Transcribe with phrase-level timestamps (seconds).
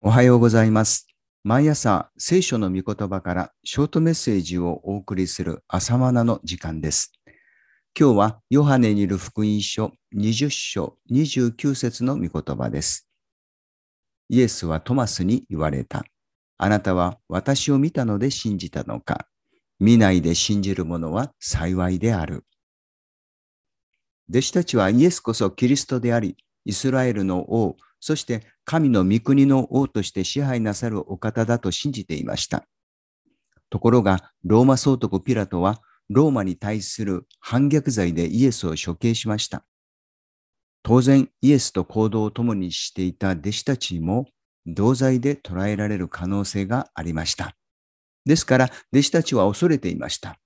[0.00, 1.08] おはようございます。
[1.42, 7.10] 毎朝、聖書の御言葉からショートメッセージをお送りする朝マナの時間です。
[7.98, 13.08] 今日はヨハネにいる福音書20章29節の御言葉です。
[14.28, 16.04] イエスはトマスに言われた。
[16.58, 19.26] あなたは私を見たので信じたのか。
[19.80, 22.44] 見ないで信じる者は幸いである。
[24.30, 32.66] 弟子たちはイエスこそキリストであり、イスラエルの王、そして神の御国の王として支配なさるお方だと信じていました。
[33.70, 39.64] ところが、ローマ総督ピラトは、ローマに対する反逆罪でイエスを処刑しました。
[40.82, 44.26] 当然、イエスと行動を共にしていた弟子たちも、
[44.64, 47.56] 同罪で捕らえられる可能性がありました。
[48.24, 50.38] ですから、弟子たちは恐れていました。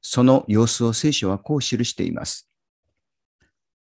[0.00, 2.47] その様子を聖書はこう記しています。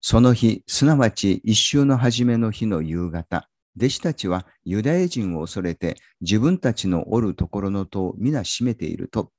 [0.07, 9.31] その日、すなわち一週の初めの日の夕方、弟子たちはユダヤ人を恐れて自分たちのおるところの戸を皆閉めていると、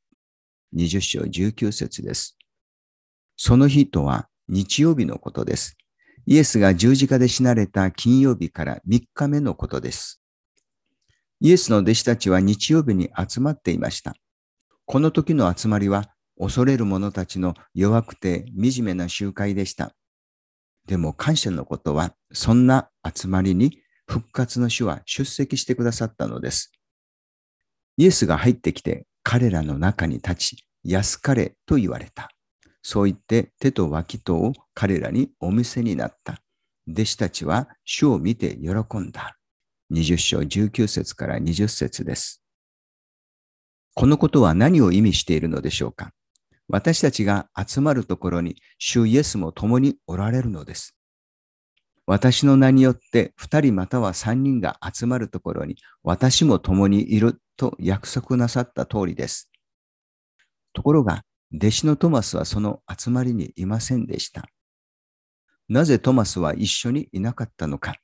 [0.75, 2.36] 20章19節です。
[3.36, 5.77] その日とは日曜日のことです。
[6.27, 10.20] イエスが十字架で死なれた金曜日から3日目のことです。
[11.39, 14.17] イエスの弟子たちは日曜日に集まっていました。
[14.84, 19.95] この時の集まりは恐れる者たちの弱くて惨めな集会でした。
[20.87, 26.73] でも感謝のことは、そんな集まりに復活の主は出席してくださったのです。
[27.97, 32.31] イエスが入ってきて彼らの中に立ち、安かれと言われた。
[32.83, 36.41] そう言って手と脇とを彼らにお見せになった。
[36.89, 39.37] 弟子たちは主を見て喜んだ。
[39.92, 42.45] 20章19節から20節です。
[43.95, 46.12] このことは何を意味しているのでしょうか？
[46.69, 50.97] 私たちが集まるところに主イエスも共におられるのです。
[52.06, 59.50] 私の名によって二人または三人が集まるところに私も共にいると約束なさった通りです。
[60.73, 61.23] ところが、
[61.55, 64.48] 弟子のトマスはその集まりにいませんでした。
[65.68, 67.96] なぜトマスは一緒にいなかったのか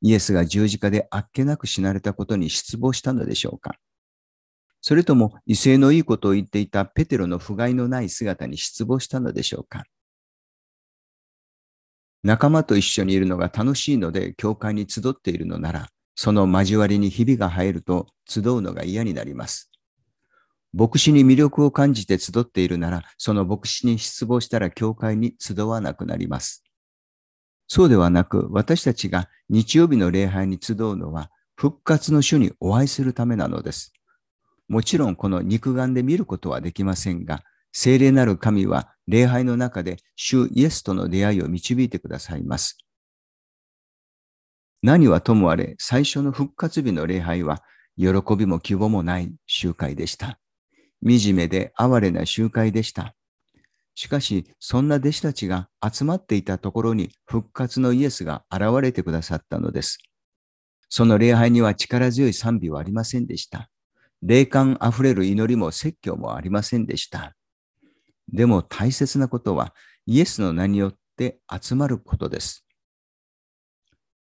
[0.00, 3.74] イエスが十字架であっけなく死なれたことに失望したのでしょうか
[4.82, 9.84] それとも威勢のいいことを言っていたペテロの不甲斐のない姿に失望したのでしょうか？
[12.24, 19.70] 仲間と一緒にいるのが楽しいので教会に集っているのなら、その交わりにひびが入ると集うのが嫌になります。
[20.72, 26.64] 牧師に魅力を感じて集っているなら、その牧師に失望したら教会に集わなくなります。
[27.68, 33.92] そうではなく、私たちが日曜日の礼拝に集うのは、復活の主にお会いするためなのです。
[34.68, 37.42] もちろんこの肉眼で見ることはできませんが、
[37.72, 42.78] 聖霊なる神は礼拝の中で主イエスとの出会いを導いてくださいます。
[44.82, 47.62] 何はともあれ、最初の復活日の礼拝は、
[47.96, 50.40] 喜びも希望もない集会でした。
[51.04, 53.14] 惨めで哀れな集会でした。
[53.94, 59.98] しかし、そんな弟子たちが集まっていたところに復活のイエスが現れてくださったのです。
[60.88, 63.70] その礼拝には力強い賛美はありませんでした。
[64.22, 67.34] 霊感あふれる祈りも説教もありませんでした。
[68.32, 69.74] でも大切なことは
[70.06, 72.64] イエスの名によって集まることです。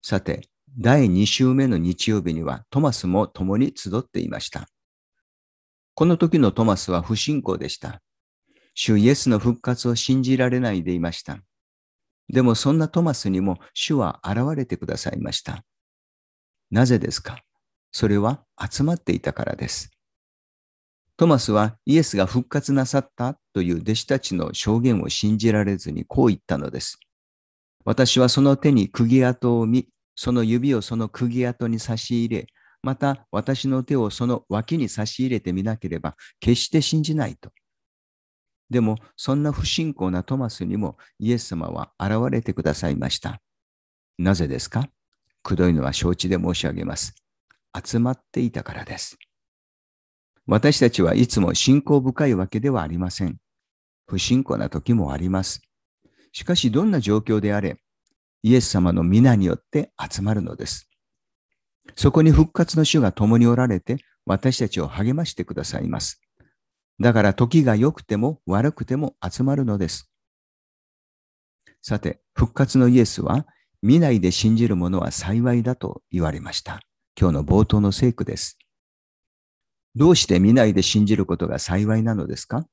[0.02, 0.48] さて、
[0.78, 4.66] 第2週目の日曜日にはトマスも共に集っていました。
[5.94, 8.00] この時のトマスは不信仰でした。
[8.74, 11.38] 主イエスの復活を信じられないでいました。
[12.30, 15.62] でもそんなトマスにも主は現れてくださいました。
[16.70, 17.38] なぜですか？
[17.92, 19.90] それは集まっていたからです。
[21.16, 26.98] トマスはイエスが復活なさったという弟子たちの証言を信じられずにこう言ったのです。
[27.84, 32.46] 私はその手に釘跡を見、その指をその釘跡に差し入れ、
[32.82, 37.52] また私の手をその脇に差し入れてみなければ決して信じないと。
[38.70, 43.40] でもそんな不信仰なトマスにもイエス様は現れてくださいました。
[44.18, 44.88] なぜですか？
[45.42, 47.14] くどいのは承知で申し上げます。
[47.74, 49.18] 集まっていたからです。
[50.46, 53.38] 私たちはいつも信仰深いわけではありません。
[54.06, 55.62] 不信仰な時もあります。
[56.32, 57.78] しかしどんな状況であれ、
[58.42, 60.88] イエス様の皆によって集まるのです。
[61.96, 66.20] そこに復活の主が共におられて、私たちを励ましてくださいます。
[67.00, 70.10] だから時が良くても悪くても集まるのです。
[71.80, 73.46] さて、復活のイエスは、
[73.82, 76.80] 見ないで信じる者は幸いだと言われました。
[77.20, 78.58] 今日の冒頭の聖句です。
[79.94, 82.66] どうして見ないで信じることが幸いなのですか？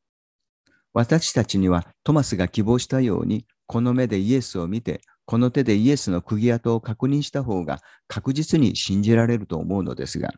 [0.93, 10.33] 私たちにはトマスが希望したように、この目でイエスを見て、この手でイエスの釘跡を確認した方が確実に信じられると思うのですが、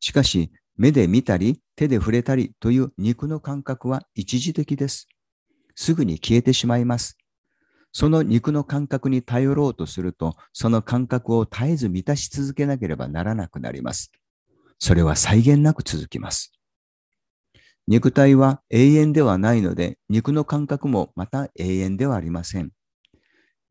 [0.00, 5.06] しかし、目で見たり、手で触れたりという肉の感覚は一時的です。
[5.76, 7.16] すぐに消えてしまいます。
[7.92, 14.12] その肉の感覚に頼ろうとすると、その感覚を絶えず満たし続けなければならなくなります。
[14.78, 16.52] それは際限なく続きます。
[17.86, 22.70] 肉体は永遠ではないので、肉の感覚もまた永遠ではありません。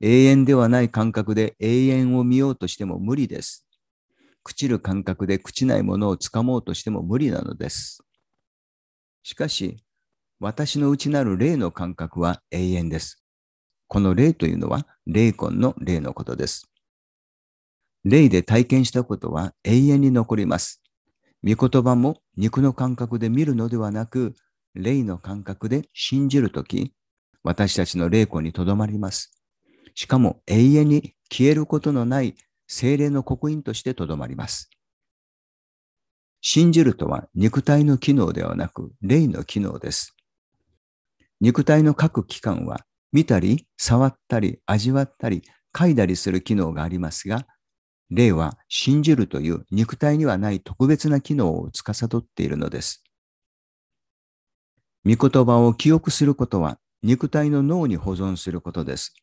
[0.02, 3.66] 永遠ではない感覚で永遠を見ようとしても無理です。
[4.46, 8.04] 朽ちる感覚で朽ちないものをつかもうとしても無理なのです。
[9.24, 9.84] しかし、
[10.40, 13.24] 私の内なる霊の感覚は永遠です。
[13.90, 16.70] この霊というのは霊魂の霊のことです。
[18.06, 20.84] 霊で体験したことは永遠に残ります。
[21.44, 24.36] 御言葉も肉の感覚で見るのではなく、
[24.76, 26.94] 霊の感覚で信じるとき、
[27.42, 29.42] 私たちの霊魂にとどまります。
[29.96, 32.36] しかも永遠に消えることのない
[32.68, 34.70] 精霊の刻印としてとどまります。
[36.42, 40.16] 信じるとは肉体の機能ではなく霊の機能です。
[41.42, 47.46] 肉体の各器官は見たり、触ったり、味わったり、嗅いだりする機能がありますが、
[48.10, 53.04] 霊は信じるという肉体にはない特別な機能を司っているのです。
[55.06, 59.14] 御言葉を記憶することは肉体の脳に保存することです。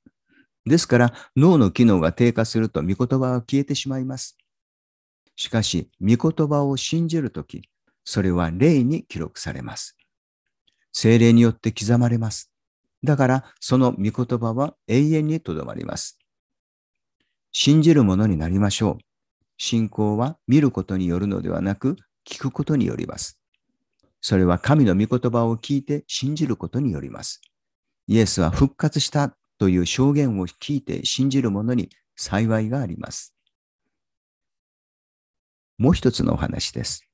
[0.65, 4.37] ですから脳の機能が低下すると御言葉は消えてしまいます。
[5.37, 7.69] しかし、御言葉を信じるとき、
[8.05, 9.97] それは霊に記録されます。
[10.93, 12.56] 精霊によって刻まれます。
[13.07, 16.19] だから、その御言葉は永遠にとどまります。
[17.53, 19.05] 信じるものになりましょう。
[19.57, 21.97] 信仰は見ることによるのではなく、
[22.29, 23.41] 聞くことによります。
[24.21, 27.41] それは神の御言葉を聞いて信じることによります。
[28.09, 33.35] イエスは復活したという証言を聞いて信じる者に幸いがあります。
[35.79, 37.06] もう一つのお話です。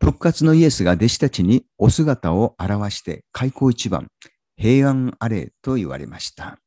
[0.00, 4.08] 復活のイエスが弟子たちにお姿を表して開口一番、
[4.56, 6.58] 平安あれと言われました。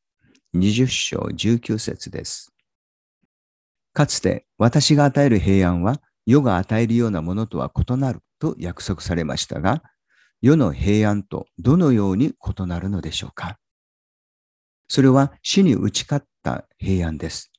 [0.54, 2.52] 20章19節です。
[3.92, 9.82] かつて私が与える平安は世が与えるようなものとは異なると約束されましたが、
[10.42, 13.58] 世の平安とどのように異なるのでしょうか
[14.88, 17.52] それは死に打ち勝った平安です。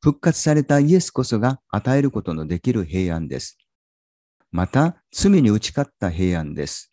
[0.00, 3.58] 復活されたイエスこそが与えることのできる平安です。
[4.52, 6.90] また、罪に打ち勝った平安です。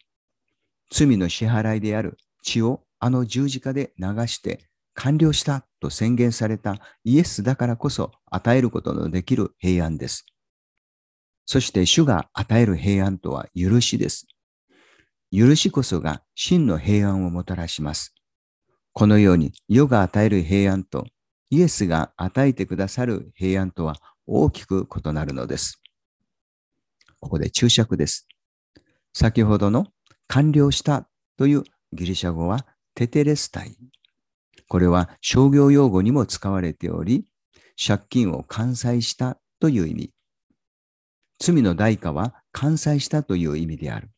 [0.92, 10.25] 罪の支払いである血をあの十字架で流して完了したと宣言されたイエスだからこそ与えることのできる平安です。
[11.45, 14.27] そして主が与える平安とは許しです。
[15.31, 18.13] 許しこそが真の平安をもたらします。
[18.94, 21.06] このように世が与える平安と
[21.50, 25.81] イエスが与えてくださる平安とは大きく異なるのです。
[27.19, 28.28] ここで注釈です。
[29.14, 29.88] 先ほどの
[30.28, 32.66] 完了したというギリシャ語は
[32.96, 33.78] テテレスタイ
[34.68, 37.25] これは商業用語にも使われており、
[37.81, 40.12] 借金を完済したという意味。
[41.40, 44.10] 罪の代価は完済したという意味である。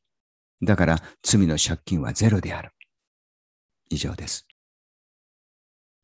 [0.64, 2.72] だから罪の借金はゼロである。
[3.90, 4.48] 以上です。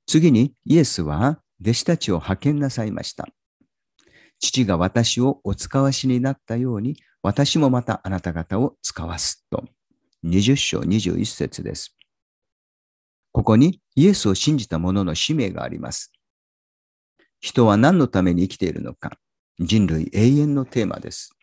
[0.05, 3.27] 次にイエスは弟子たちを派遣なさいました。
[4.45, 9.63] 父が私をお使わしになったように、私もまたあなた方を使わすと。
[10.23, 11.95] 20章21節です。
[13.31, 16.11] ここにイエスを信じた者の使命があります。
[17.39, 19.17] 人は何のために生きているのか、
[19.59, 21.35] 人類永遠のテーマです。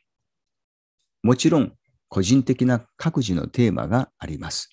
[1.23, 1.73] もちろん、
[2.09, 4.71] 個人的な各自のテーマがあります。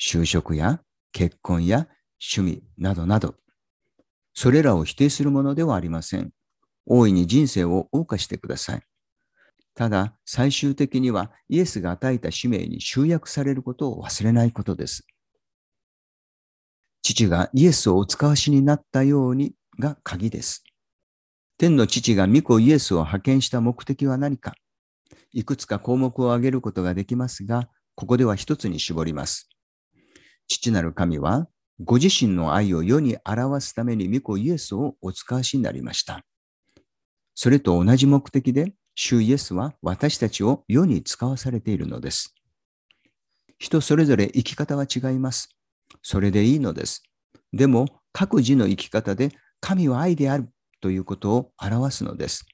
[0.00, 0.80] 就職や
[1.12, 1.88] 結婚や
[2.36, 3.36] 趣味などなど、
[4.34, 6.32] それらを否定するものではありません。
[6.86, 8.82] 大いに人生を謳歌してください。
[9.74, 15.06] ただ、最終的にはイエスが与えた使命に集約されることを忘れないことです。
[17.02, 20.64] 父がイエスをお使わしになったようにが鍵です。
[21.58, 24.54] 天の父が御子イエスを派遣した目的は何か
[25.34, 29.48] いくつか項目を挙げることができますが、ここでは一つに絞ります。
[30.46, 31.48] 父なる神は、
[31.82, 36.24] ご自身の愛を世に表すために御子イエスをお使わしになりました。
[37.34, 42.34] それと同じ目的で、主イエスは私たちを世に使わされているのです。
[43.58, 45.48] 人それぞれ生き方は違います。
[46.02, 47.02] それでいいのです。
[47.52, 50.48] でも、各自の生き方で神は愛である
[50.80, 52.46] ということを表すのです。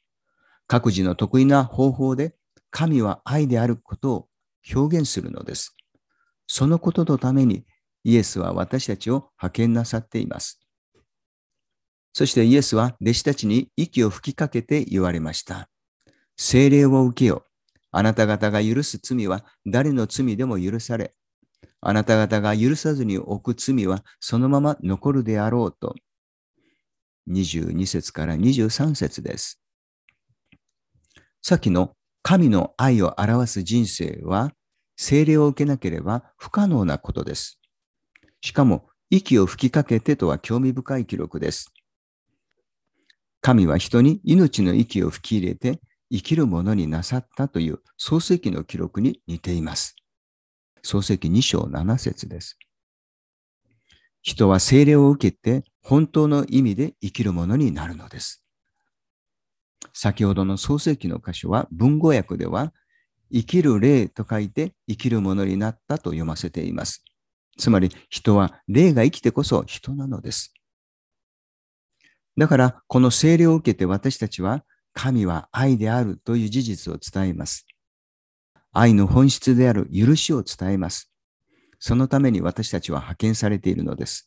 [0.66, 2.34] 各自の得意な方法で
[2.70, 4.28] 神は愛であることを
[4.74, 5.74] 表現するのです。
[6.46, 7.64] そのことのために
[8.04, 10.60] イエスは私たちを派遣なさっています。
[12.12, 15.68] そしてイエスは弟子たちに息を吹きかけて言われました。
[16.36, 17.44] 精霊を受けよ。
[17.92, 21.14] あなた方が許す罪は誰の罪でも許され、
[21.80, 25.94] あなた方が許さずに置く罪はそのまま残るであろうと。
[27.30, 29.60] 22節から23節です。
[31.42, 34.52] さっきの神の愛を表す人生は、
[34.96, 37.60] 精霊を受けなければ不可能なことです。
[38.42, 41.72] しかも、息を吹きかけてとは興味深い記録です。
[43.40, 45.80] 神は人に命の息を吹き入れて
[46.12, 49.96] 生きるものになさったという創世記の記録に似ています。
[50.82, 52.58] 創世記2章7節です。
[54.22, 58.44] 人は精霊を受けて本当の意味で生きるものになるのです。
[59.94, 62.72] 先ほどの創世記の箇所は文語訳では
[63.32, 67.04] 生きる霊と書いて生きるものになったと読ませています。
[67.56, 70.52] つまり人は霊が生きてこそ人なのです。
[72.36, 77.66] だからこの精霊を受けて私たちは神は愛であるという事実を伝えます。
[78.72, 81.10] 愛の本質である許しを伝えます。
[81.78, 84.26] そのために私たちは派遣されているのです。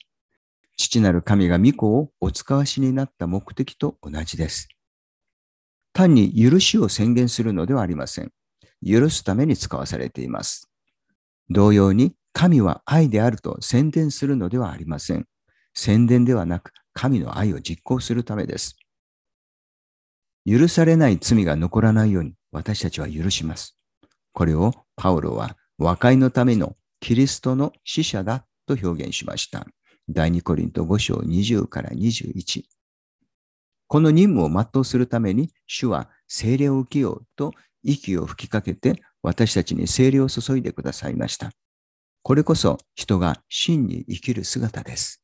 [0.75, 4.67] 父なる神が御子をお使わしになった目的と同じです。
[5.93, 8.31] 単に許しを宣言するのではありません。
[8.85, 10.69] 許すために使わされています。
[11.49, 15.27] 同様に、神は愛であると宣伝するのではありません。
[15.75, 18.77] 宣伝ではなく、神の愛を実行するためです。
[20.45, 23.77] 許されない罪が残らないように私たちは許します。
[24.33, 29.65] これをパウロは和解のためのキリストの死者だと表現しました。
[30.09, 32.63] 第2コリント5章20から21。
[33.87, 41.51] この任務を全うするために主は精霊を受けようと息を吹きかけて私たちに精霊を注いでくださいました。
[42.21, 45.22] これこそ人が真に生きる姿です。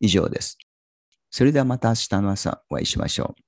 [0.00, 0.58] 以上です。
[1.30, 3.47] それではまた明日の朝お会いしましょう。